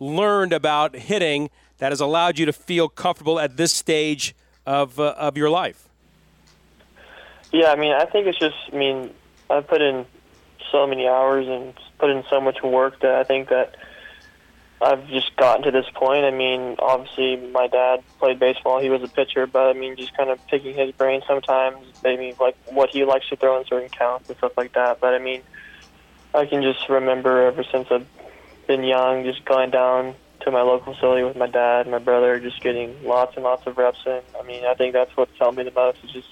[0.00, 5.14] learned about hitting that has allowed you to feel comfortable at this stage of uh,
[5.16, 5.88] of your life?
[7.52, 8.56] Yeah, I mean, I think it's just.
[8.72, 9.10] I mean,
[9.48, 10.06] I put in
[10.70, 13.76] so many hours and put in so much work that I think that
[14.82, 16.24] I've just gotten to this point.
[16.24, 20.16] I mean, obviously, my dad played baseball; he was a pitcher, but I mean, just
[20.16, 23.88] kind of picking his brain sometimes, maybe like what he likes to throw in certain
[23.88, 25.00] counts and stuff like that.
[25.00, 25.42] But I mean,
[26.34, 28.06] I can just remember ever since I've
[28.66, 32.38] been young, just going down to my local facility with my dad and my brother,
[32.38, 34.20] just getting lots and lots of reps in.
[34.38, 35.98] I mean, I think that's what's helped me the most.
[36.04, 36.28] Is just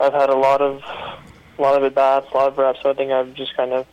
[0.00, 0.82] I've had a lot of
[1.58, 2.80] a lot of at bats, a lot of reps.
[2.82, 3.86] So I think I've just kind of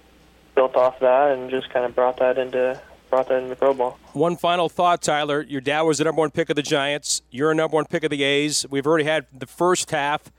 [0.55, 3.97] built off that and just kind of brought that into brought that into pro ball.
[4.13, 5.41] One final thought, Tyler.
[5.41, 7.21] Your dad was the number one pick of the Giants.
[7.31, 8.65] You're a number one pick of the A's.
[8.69, 10.31] We've already had the first half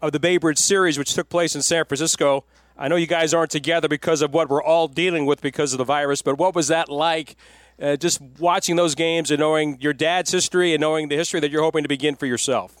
[0.00, 2.44] of the Bay Bridge series, which took place in San Francisco.
[2.78, 5.78] I know you guys aren't together because of what we're all dealing with because of
[5.78, 7.36] the virus, but what was that like?
[7.80, 11.50] Uh, just watching those games and knowing your dad's history and knowing the history that
[11.50, 12.76] you're hoping to begin for yourself.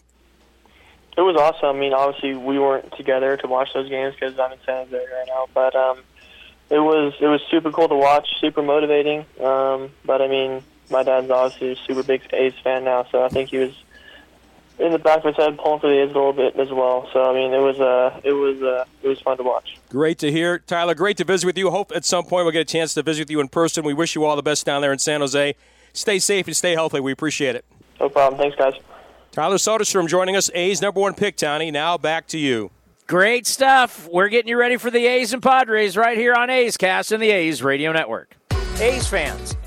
[1.16, 1.76] It was awesome.
[1.76, 4.96] I mean, obviously we weren't together to watch those games because I'm in San Jose
[4.96, 5.98] right now, but um,
[6.68, 9.20] it was it was super cool to watch, super motivating.
[9.40, 13.28] Um, but I mean, my dad's obviously a super big A's fan now, so I
[13.28, 13.72] think he was
[14.78, 17.08] in the back of his head, pulling for the A's a little bit as well.
[17.12, 19.76] So I mean, it was uh, it was uh, it was fun to watch.
[19.88, 20.94] Great to hear, Tyler.
[20.94, 21.70] Great to visit with you.
[21.70, 23.84] Hope at some point we'll get a chance to visit with you in person.
[23.84, 25.54] We wish you all the best down there in San Jose.
[25.92, 27.00] Stay safe and stay healthy.
[27.00, 27.64] We appreciate it.
[28.00, 28.40] No problem.
[28.40, 28.74] Thanks, guys.
[29.32, 31.70] Tyler Soderstrom joining us, A's number one pick, Tony.
[31.70, 32.70] Now back to you.
[33.06, 34.08] Great stuff.
[34.10, 37.22] We're getting you ready for the A's and Padres right here on A's Cast and
[37.22, 38.34] the A's Radio Network.
[38.78, 39.54] A's fans,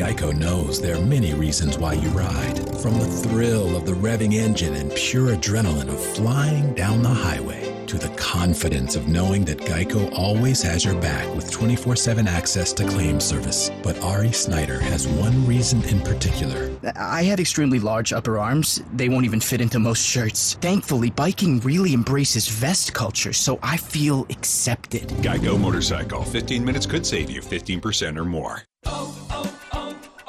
[0.00, 2.56] Geico knows there are many reasons why you ride.
[2.80, 7.84] From the thrill of the revving engine and pure adrenaline of flying down the highway
[7.86, 12.72] to the confidence of knowing that Geico always has your back with 24 7 access
[12.72, 13.70] to claim service.
[13.82, 16.70] But Ari Snyder has one reason in particular.
[16.96, 18.82] I had extremely large upper arms.
[18.94, 20.54] They won't even fit into most shirts.
[20.62, 25.08] Thankfully, biking really embraces vest culture, so I feel accepted.
[25.20, 26.22] Geico Motorcycle.
[26.22, 28.62] 15 minutes could save you 15% or more.
[28.86, 29.59] Oh, oh,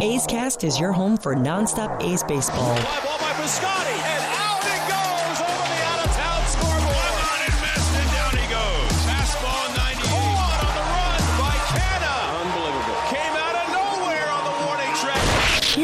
[0.00, 2.76] A's Cast is your home for nonstop A's baseball.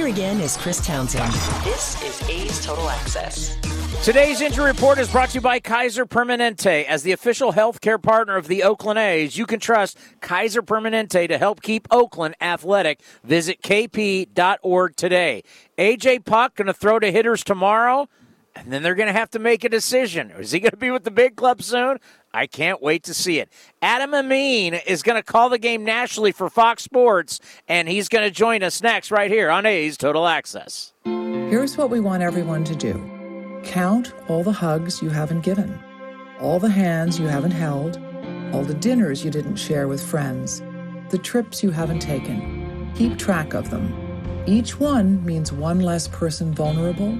[0.04, 1.32] Here again is Chris Townsend.
[1.64, 3.56] This is A's Total Access.
[4.04, 6.84] Today's injury report is brought to you by Kaiser Permanente.
[6.84, 11.38] As the official healthcare partner of the Oakland A's, you can trust Kaiser Permanente to
[11.38, 13.00] help keep Oakland athletic.
[13.22, 15.42] Visit kp.org today.
[15.78, 18.06] AJ Puk going to throw to hitters tomorrow,
[18.54, 20.32] and then they're going to have to make a decision.
[20.32, 21.98] Is he going to be with the big club soon?
[22.34, 23.48] I can't wait to see it.
[23.80, 28.24] Adam Amin is going to call the game nationally for Fox Sports, and he's going
[28.24, 30.92] to join us next right here on A's Total Access.
[31.04, 33.10] Here's what we want everyone to do
[33.62, 35.78] count all the hugs you haven't given,
[36.40, 37.98] all the hands you haven't held,
[38.52, 40.60] all the dinners you didn't share with friends,
[41.10, 42.92] the trips you haven't taken.
[42.96, 43.94] Keep track of them.
[44.46, 47.16] Each one means one less person vulnerable,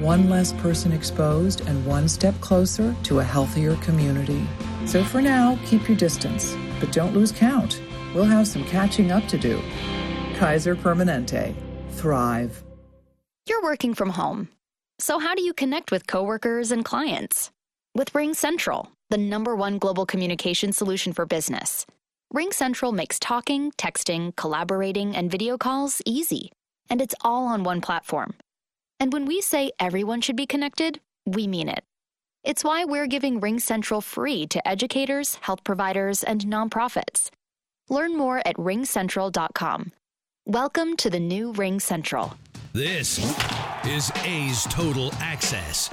[0.00, 4.46] one less person exposed, and one step closer to a healthier community.
[4.86, 7.80] So for now, keep your distance, but don't lose count.
[8.14, 9.62] We'll have some catching up to do.
[10.34, 11.54] Kaiser Permanente.
[11.90, 12.62] Thrive.
[13.46, 14.48] You're working from home.
[14.98, 17.50] So, how do you connect with coworkers and clients?
[17.94, 21.86] With RingCentral, the number one global communication solution for business.
[22.34, 26.52] RingCentral makes talking, texting, collaborating, and video calls easy,
[26.88, 28.34] and it's all on one platform.
[29.00, 31.82] And when we say everyone should be connected, we mean it.
[32.44, 37.30] It's why we're giving RingCentral free to educators, health providers, and nonprofits.
[37.88, 39.92] Learn more at ringcentral.com.
[40.46, 42.36] Welcome to the new RingCentral.
[42.74, 43.18] This
[43.86, 45.88] is A's Total Access.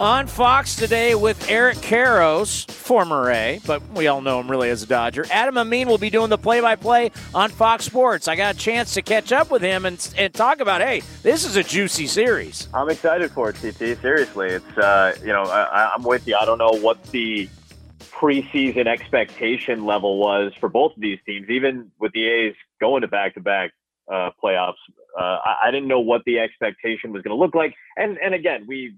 [0.00, 4.82] On Fox today with Eric Karros, former A, but we all know him really as
[4.82, 5.24] a Dodger.
[5.30, 8.26] Adam Amin will be doing the play-by-play on Fox Sports.
[8.26, 11.44] I got a chance to catch up with him and, and talk about, hey, this
[11.44, 12.66] is a juicy series.
[12.74, 14.00] I'm excited for it, TT.
[14.00, 16.36] Seriously, it's uh, you know I, I'm with you.
[16.36, 17.48] I don't know what the
[18.00, 23.08] preseason expectation level was for both of these teams, even with the A's going to
[23.08, 23.70] back-to-back
[24.12, 24.74] uh, playoffs.
[25.16, 28.34] Uh, I, I didn't know what the expectation was going to look like, and and
[28.34, 28.96] again, we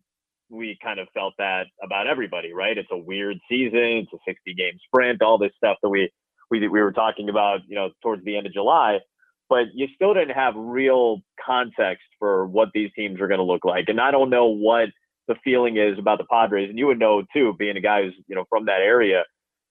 [0.50, 2.76] we kind of felt that about everybody, right?
[2.76, 6.10] It's a weird season, it's a 60 game sprint, all this stuff that we
[6.50, 8.98] we we were talking about, you know, towards the end of July.
[9.48, 13.64] But you still didn't have real context for what these teams are going to look
[13.64, 14.88] like, and I don't know what
[15.28, 18.14] the feeling is about the Padres, and you would know too, being a guy who's
[18.26, 19.24] you know from that area.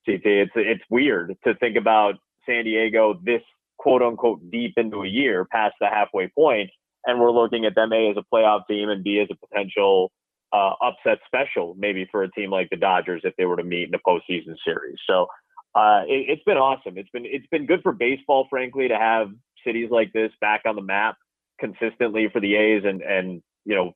[0.06, 2.16] CT, it's it's weird to think about
[2.46, 3.42] San Diego this
[3.78, 6.70] quote unquote deep into a year past the halfway point,
[7.06, 10.12] and we're looking at them a as a playoff team and b as a potential
[10.56, 13.90] uh, upset special maybe for a team like the Dodgers if they were to meet
[13.90, 14.98] in a postseason series.
[15.08, 15.28] So
[15.76, 16.98] uh, it, it's been awesome.
[16.98, 19.28] It's been it's been good for baseball, frankly, to have
[19.66, 21.18] cities like this back on the map
[21.60, 23.92] consistently for the A's and and you know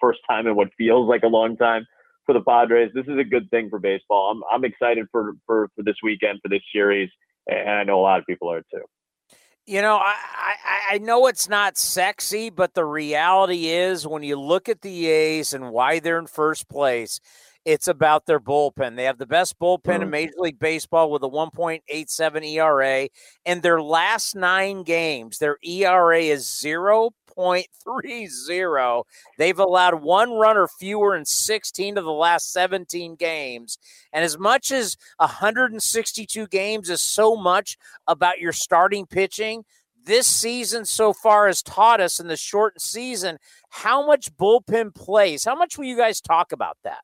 [0.00, 1.86] first time in what feels like a long time
[2.26, 2.90] for the Padres.
[2.94, 4.30] This is a good thing for baseball.
[4.30, 7.08] I'm I'm excited for for for this weekend for this series,
[7.46, 8.84] and I know a lot of people are too.
[9.66, 14.38] You know, I, I, I know it's not sexy, but the reality is when you
[14.38, 17.18] look at the A's and why they're in first place,
[17.64, 18.96] it's about their bullpen.
[18.96, 20.10] They have the best bullpen in mm.
[20.10, 23.08] Major League Baseball with a 1.87 ERA.
[23.46, 26.46] And their last nine games, their ERA is
[27.36, 29.04] 0.30.
[29.38, 33.78] They've allowed one runner fewer in 16 of the last 17 games.
[34.12, 37.76] And as much as 162 games is so much
[38.06, 39.64] about your starting pitching,
[40.04, 43.38] this season so far has taught us in the shortened season
[43.70, 45.44] how much bullpen plays.
[45.44, 47.02] How much will you guys talk about that?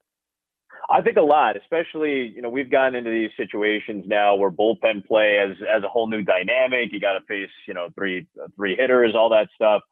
[0.88, 5.06] I think a lot, especially you know we've gotten into these situations now where bullpen
[5.06, 6.92] play as as a whole new dynamic.
[6.92, 8.26] You got to face you know three
[8.56, 9.82] three hitters, all that stuff,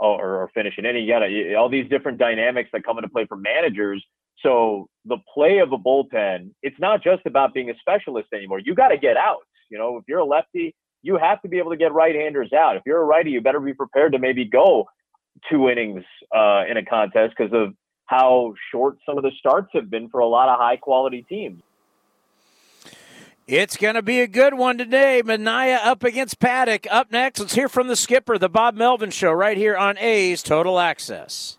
[0.00, 1.04] or, or finish an inning.
[1.04, 4.04] You got all these different dynamics that come into play for managers.
[4.42, 8.60] So the play of a bullpen, it's not just about being a specialist anymore.
[8.60, 9.44] You got to get outs.
[9.70, 12.76] You know, if you're a lefty, you have to be able to get right-handers out.
[12.76, 14.86] If you're a righty, you better be prepared to maybe go
[15.50, 17.74] two innings uh, in a contest because of
[18.06, 21.62] how short some of the starts have been for a lot of high quality teams.
[23.52, 25.22] It's going to be a good one today.
[25.24, 26.86] Manaea up against Paddack.
[26.88, 30.44] Up next, let's hear from the skipper, the Bob Melvin Show, right here on A's
[30.44, 31.58] Total Access.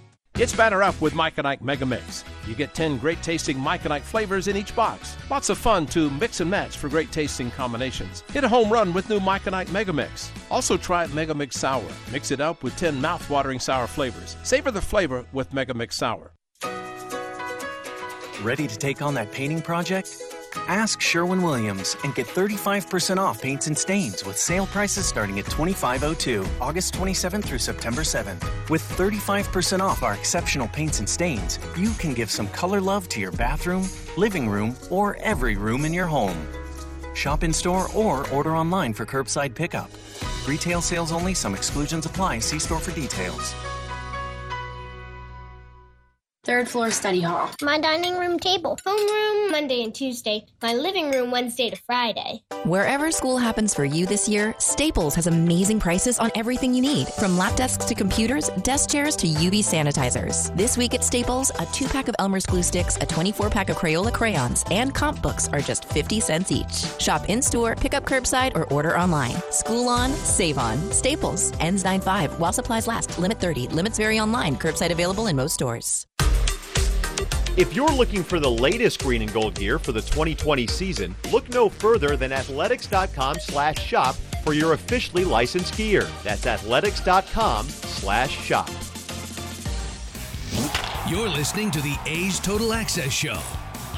[0.35, 2.23] It's batter up with Mike and Ike Mega Mix.
[2.47, 5.15] You get 10 great tasting Mike and Ike flavors in each box.
[5.29, 8.21] Lots of fun to mix and match for great tasting combinations.
[8.31, 10.31] Hit a home run with new Mike and Ike Mega Mix.
[10.49, 11.83] Also try Mega Mix Sour.
[12.11, 14.35] Mix it up with 10 mouth-watering sour flavors.
[14.43, 16.31] Savor the flavor with Mega Mix Sour.
[18.41, 20.17] Ready to take on that painting project?
[20.67, 25.45] Ask Sherwin Williams and get 35% off paints and stains with sale prices starting at
[25.45, 28.69] $25.02, August 27th through September 7th.
[28.69, 33.19] With 35% off our exceptional paints and stains, you can give some color love to
[33.19, 33.87] your bathroom,
[34.17, 36.47] living room, or every room in your home.
[37.13, 39.89] Shop in store or order online for curbside pickup.
[40.47, 42.39] Retail sales only, some exclusions apply.
[42.39, 43.53] See store for details.
[46.51, 47.49] Third floor study hall.
[47.61, 48.77] My dining room table.
[48.85, 50.45] Homeroom Monday and Tuesday.
[50.61, 52.43] My living room Wednesday to Friday.
[52.65, 57.07] Wherever school happens for you this year, Staples has amazing prices on everything you need.
[57.07, 60.53] From lap desks to computers, desk chairs to UV sanitizers.
[60.57, 63.77] This week at Staples, a two pack of Elmer's glue sticks, a 24 pack of
[63.77, 66.85] Crayola crayons, and comp books are just 50 cents each.
[66.99, 69.37] Shop in store, pick up curbside, or order online.
[69.51, 70.77] School on, save on.
[70.91, 71.53] Staples.
[71.61, 73.17] Ends 9 5 while supplies last.
[73.19, 73.69] Limit 30.
[73.69, 74.57] Limits vary online.
[74.57, 76.07] Curbside available in most stores.
[77.57, 81.49] If you're looking for the latest green and gold gear for the 2020 season, look
[81.49, 86.07] no further than athletics.com slash shop for your officially licensed gear.
[86.23, 88.69] That's athletics.com slash shop.
[91.09, 93.37] You're listening to the A's Total Access Show.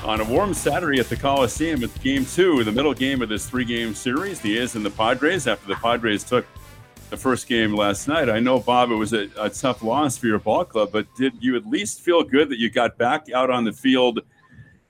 [0.04, 3.48] On a warm Saturday at the Coliseum, it's game two, the middle game of this
[3.48, 6.48] three game series, the A's and the Padres, after the Padres took
[7.14, 8.28] the first game last night.
[8.28, 11.34] I know, Bob, it was a, a tough loss for your ball club, but did
[11.40, 14.22] you at least feel good that you got back out on the field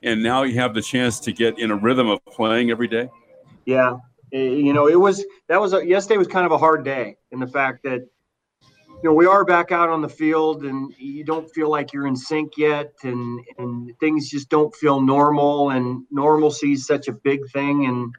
[0.04, 3.10] and now you have the chance to get in a rhythm of playing every day?
[3.66, 3.98] Yeah.
[4.32, 7.18] Eh, you know, it was that was a, yesterday was kind of a hard day
[7.34, 8.08] in the fact that
[8.62, 12.08] you know, we are back out on the field and you don't feel like you're
[12.08, 17.12] in sync yet and, and things just don't feel normal and normalcy is such a
[17.12, 18.14] big thing in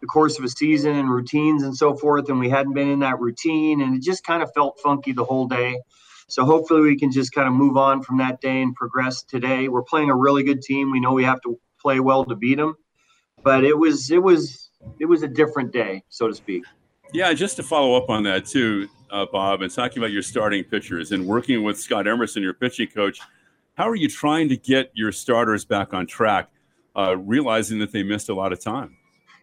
[0.00, 2.28] the course of a season and routines and so forth.
[2.28, 5.24] And we hadn't been in that routine and it just kind of felt funky the
[5.24, 5.80] whole day.
[6.28, 9.68] So hopefully we can just kind of move on from that day and progress today.
[9.68, 10.92] We're playing a really good team.
[10.92, 12.76] We know we have to play well to beat them,
[13.42, 14.70] but it was, it was,
[15.00, 16.64] it was a different day, so to speak.
[17.12, 20.62] Yeah, just to follow up on that too, uh, Bob, and talking about your starting
[20.62, 23.20] pitchers and working with Scott Emerson, your pitching coach.
[23.74, 26.50] How are you trying to get your starters back on track,
[26.94, 28.96] uh, realizing that they missed a lot of time?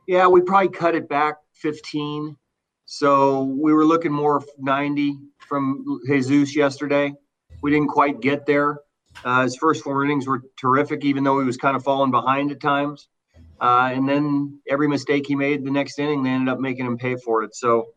[0.07, 2.37] Yeah, we probably cut it back 15.
[2.85, 7.13] So we were looking more 90 from Jesus yesterday.
[7.61, 8.79] We didn't quite get there.
[9.25, 12.51] Uh, his first four innings were terrific, even though he was kind of falling behind
[12.51, 13.09] at times.
[13.59, 16.97] Uh, and then every mistake he made the next inning, they ended up making him
[16.97, 17.53] pay for it.
[17.55, 17.87] So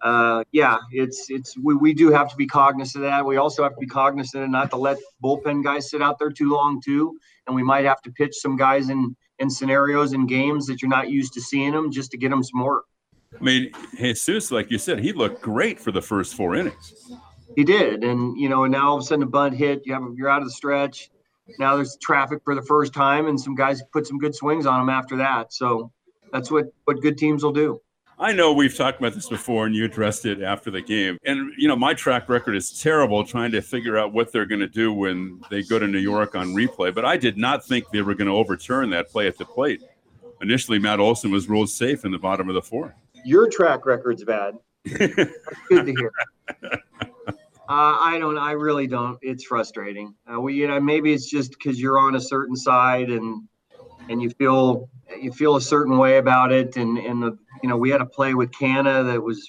[0.00, 3.26] uh, yeah, it's it's we, we do have to be cognizant of that.
[3.26, 6.30] We also have to be cognizant of not to let bullpen guys sit out there
[6.30, 10.28] too long too, and we might have to pitch some guys in in scenarios and
[10.28, 12.84] games that you're not used to seeing them just to get them some work.
[13.38, 17.12] I mean, Jesus, like you said, he looked great for the first four innings.
[17.56, 19.92] He did, and you know, and now all of a sudden a bunt hit, you
[19.92, 21.10] have you're out of the stretch.
[21.58, 24.80] Now there's traffic for the first time, and some guys put some good swings on
[24.80, 25.52] him after that.
[25.52, 25.92] So
[26.32, 27.80] that's what what good teams will do.
[28.20, 31.18] I know we've talked about this before and you addressed it after the game.
[31.24, 34.60] And, you know, my track record is terrible trying to figure out what they're going
[34.60, 36.92] to do when they go to New York on replay.
[36.92, 39.82] But I did not think they were going to overturn that play at the plate.
[40.42, 42.92] Initially, Matt Olson was ruled safe in the bottom of the fourth.
[43.24, 44.54] Your track record's bad.
[44.84, 45.14] That's
[45.68, 46.12] good to hear.
[47.70, 48.38] Uh, I don't.
[48.38, 49.18] I really don't.
[49.20, 50.14] It's frustrating.
[50.32, 53.46] Uh, we, you know, maybe it's just because you're on a certain side and
[54.08, 54.88] and you feel
[55.20, 56.76] you feel a certain way about it.
[56.76, 59.48] And and the you know we had a play with Canha that was,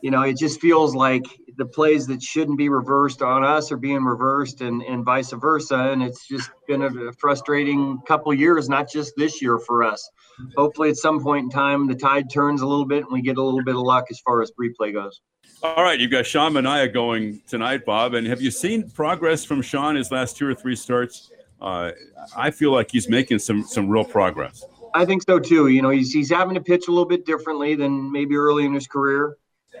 [0.00, 1.24] you know, it just feels like
[1.56, 5.90] the plays that shouldn't be reversed on us are being reversed, and and vice versa.
[5.90, 10.08] And it's just been a frustrating couple years, not just this year for us.
[10.56, 13.38] Hopefully, at some point in time, the tide turns a little bit and we get
[13.38, 15.20] a little bit of luck as far as replay goes.
[15.62, 18.14] All right, you've got Sean Manaea going tonight, Bob.
[18.14, 21.32] And have you seen progress from Sean his last two or three starts?
[21.60, 21.92] Uh,
[22.36, 24.64] I feel like he's making some some real progress.
[24.94, 25.68] I think so too.
[25.68, 28.72] You know, he's he's having to pitch a little bit differently than maybe early in
[28.72, 29.36] his career,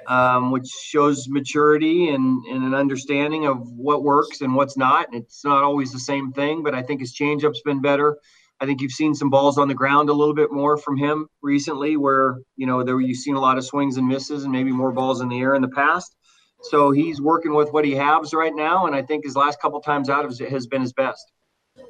[0.06, 5.08] um, which shows maturity and, and an understanding of what works and what's not.
[5.08, 8.18] And It's not always the same thing, but I think his changeup's been better.
[8.60, 11.28] I think you've seen some balls on the ground a little bit more from him
[11.42, 14.72] recently, where you know there you've seen a lot of swings and misses, and maybe
[14.72, 16.16] more balls in the air in the past.
[16.62, 19.80] So he's working with what he has right now, and I think his last couple
[19.80, 21.24] times out has been his best.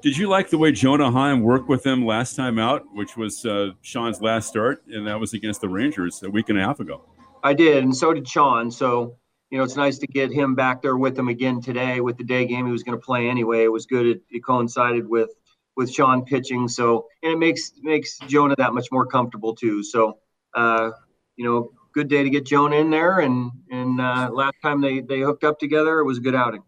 [0.00, 3.44] Did you like the way Jonah Heim worked with him last time out, which was
[3.44, 6.78] uh, Sean's last start, and that was against the Rangers a week and a half
[6.78, 7.04] ago?
[7.42, 8.70] I did, and so did Sean.
[8.70, 9.16] So
[9.50, 12.24] you know, it's nice to get him back there with him again today with the
[12.24, 13.64] day game he was going to play anyway.
[13.64, 14.06] It was good.
[14.06, 15.30] It, it, coincided with
[15.76, 19.82] with Sean pitching, so and it makes makes Jonah that much more comfortable too.
[19.82, 20.18] So,
[20.54, 20.90] uh,
[21.36, 25.00] you know, good day to get Jonah in there, and and uh, last time they
[25.00, 26.62] they hooked up together, it was a good outing.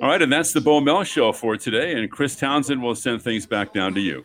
[0.00, 1.92] All right, and that's the Bo Mel show for today.
[1.92, 4.24] And Chris Townsend will send things back down to you.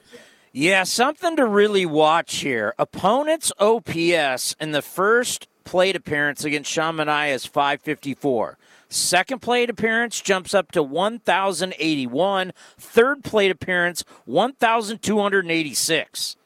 [0.53, 2.73] Yeah, something to really watch here.
[2.79, 8.57] Opponents' OPS in the first plate appearance against Sean Manaea is 554.
[8.87, 12.53] Second plate appearance jumps up to 1,081.
[12.77, 16.37] Third plate appearance, 1,286.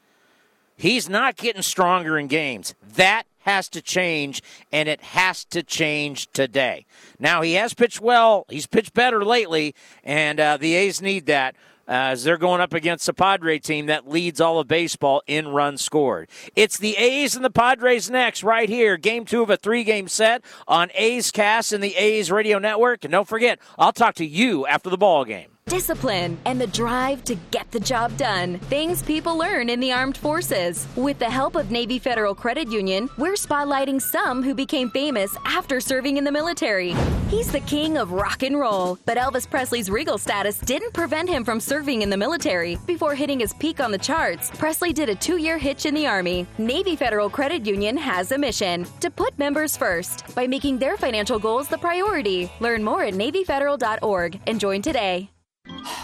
[0.75, 2.73] He's not getting stronger in games.
[2.95, 6.85] That has to change, and it has to change today.
[7.19, 8.45] Now, he has pitched well.
[8.47, 9.73] He's pitched better lately,
[10.03, 11.55] and uh, the A's need that.
[11.87, 15.47] Uh, as they're going up against a Padre team that leads all of baseball in
[15.47, 16.29] runs scored.
[16.55, 18.95] It's the A's and the Padres next, right here.
[18.95, 23.03] Game two of a three game set on A's Cast and the A's Radio Network.
[23.03, 25.49] And don't forget, I'll talk to you after the ball game.
[25.69, 28.57] Discipline, and the drive to get the job done.
[28.69, 30.87] Things people learn in the armed forces.
[30.95, 35.79] With the help of Navy Federal Credit Union, we're spotlighting some who became famous after
[35.79, 36.95] serving in the military.
[37.29, 41.43] He's the king of rock and roll, but Elvis Presley's regal status didn't prevent him
[41.43, 42.77] from serving in the military.
[42.87, 46.07] Before hitting his peak on the charts, Presley did a two year hitch in the
[46.07, 46.47] Army.
[46.57, 51.37] Navy Federal Credit Union has a mission to put members first by making their financial
[51.37, 52.51] goals the priority.
[52.59, 55.29] Learn more at NavyFederal.org and join today.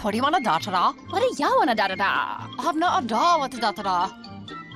[0.02, 0.92] What do you want to da da da?
[1.10, 2.04] What do you want to da da da?
[2.58, 4.10] I have no idea what to da da da.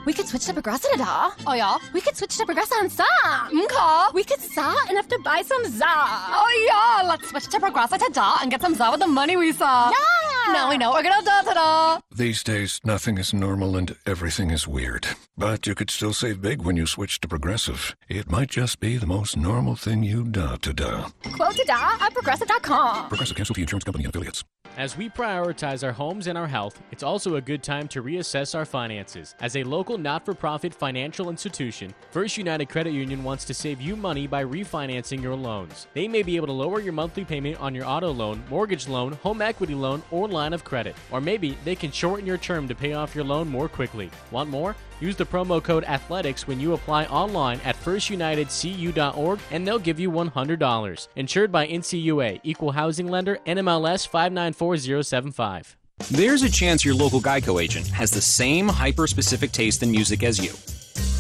[0.07, 1.31] We could switch to Progressive da.
[1.47, 1.77] Oh yeah?
[1.93, 3.05] We could switch to Progressive and sa.
[3.49, 4.15] Okay.
[4.15, 5.85] We could sa and have to buy some za.
[5.87, 9.53] Oh yeah, let's switch to Progressive da and get some za with the money we
[9.53, 9.91] saw.
[9.91, 10.53] Yeah.
[10.55, 12.01] Now we know we're gonna da da da.
[12.15, 15.07] These days, nothing is normal and everything is weird.
[15.37, 17.95] But you could still save big when you switch to Progressive.
[18.09, 21.11] It might just be the most normal thing you da to da.
[21.37, 23.09] Quote to da at progressive.com.
[23.09, 24.45] Progressive Casualty Insurance Company and affiliates.
[24.77, 28.55] As we prioritize our homes and our health, it's also a good time to reassess
[28.55, 29.35] our finances.
[29.41, 33.81] As a local not for profit financial institution, First United Credit Union wants to save
[33.81, 35.89] you money by refinancing your loans.
[35.93, 39.15] They may be able to lower your monthly payment on your auto loan, mortgage loan,
[39.15, 40.95] home equity loan, or line of credit.
[41.11, 44.09] Or maybe they can shorten your term to pay off your loan more quickly.
[44.31, 44.77] Want more?
[45.01, 50.11] Use the promo code ATHLETICS when you apply online at firstunitedcu.org and they'll give you
[50.11, 51.09] $100.
[51.17, 55.77] Insured by NCUA, Equal Housing Lender, NMLS 594075.
[56.11, 60.23] There's a chance your local Geico agent has the same hyper specific taste in music
[60.23, 60.53] as you.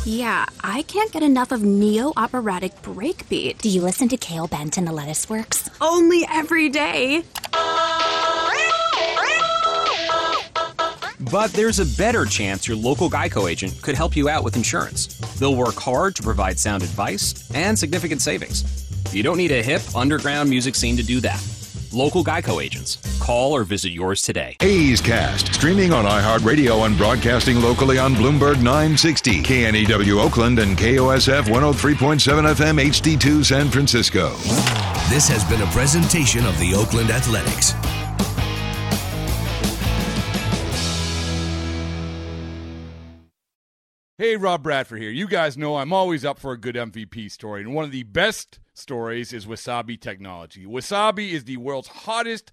[0.07, 3.59] Yeah, I can't get enough of neo operatic breakbeat.
[3.59, 5.69] Do you listen to Kale Bent and the Lettuce Works?
[5.81, 7.23] Only every day.
[11.21, 15.07] But there's a better chance your local Geico agent could help you out with insurance.
[15.39, 18.65] They'll work hard to provide sound advice and significant savings.
[19.13, 21.45] You don't need a hip, underground music scene to do that.
[21.93, 22.97] Local Geico agents.
[23.21, 24.57] Call or visit yours today.
[24.61, 31.43] A's Cast, streaming on iHeartRadio and broadcasting locally on Bloomberg 960, KNEW Oakland, and KOSF
[31.43, 34.31] 103.7 FM HD2 San Francisco.
[35.11, 37.75] This has been a presentation of the Oakland Athletics.
[44.21, 45.11] Hey, Rob Bradford here.
[45.11, 48.03] You guys know I'm always up for a good MVP story, and one of the
[48.03, 50.67] best stories is Wasabi Technology.
[50.67, 52.53] Wasabi is the world's hottest